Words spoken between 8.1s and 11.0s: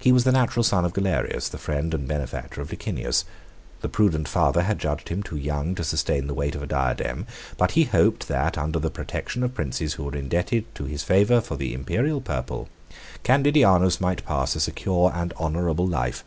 that, under the protection of princes who were indebted to